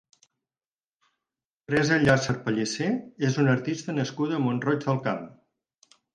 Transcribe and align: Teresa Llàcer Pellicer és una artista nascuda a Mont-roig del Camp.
Teresa 1.67 1.99
Llàcer 2.05 2.35
Pellicer 2.47 2.89
és 3.29 3.39
una 3.45 3.55
artista 3.59 3.97
nascuda 4.01 4.37
a 4.39 4.43
Mont-roig 4.49 4.89
del 4.91 5.01
Camp. 5.07 5.23